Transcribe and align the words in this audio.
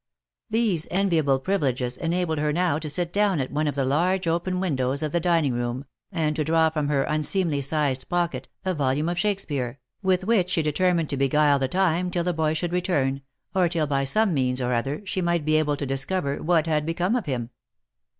These 0.49 0.87
enviable 0.89 1.37
privileges 1.37 1.95
enabled 1.95 2.39
her 2.39 2.51
now 2.51 2.79
to 2.79 2.89
sit 2.89 3.13
down 3.13 3.39
at 3.39 3.51
one 3.51 3.67
of 3.67 3.75
the 3.75 3.85
large 3.85 4.25
open 4.25 4.59
windows 4.59 5.03
of 5.03 5.11
the 5.11 5.19
dining 5.19 5.53
room, 5.53 5.85
and 6.11 6.35
to 6.35 6.43
draw 6.43 6.71
from 6.71 6.87
her 6.87 7.03
unseemly 7.03 7.61
sized 7.61 8.09
pocket, 8.09 8.49
a 8.65 8.73
volume 8.73 9.09
of 9.09 9.19
Shakspeare, 9.19 9.77
with 10.01 10.23
which 10.23 10.49
she 10.49 10.63
determined 10.63 11.11
to 11.11 11.17
beguile 11.17 11.59
the 11.59 11.67
time 11.67 12.09
till 12.09 12.23
the 12.23 12.33
boy 12.33 12.55
should 12.55 12.73
return, 12.73 13.21
or 13.53 13.69
till 13.69 13.85
by 13.85 14.03
some 14.03 14.33
means 14.33 14.59
or 14.59 14.73
other, 14.73 15.03
she 15.05 15.21
might 15.21 15.45
be 15.45 15.55
able 15.57 15.77
to 15.77 15.85
discover 15.85 16.41
what 16.41 16.65
had 16.65 16.83
become 16.83 17.15
of 17.15 17.27
him. 17.27 17.51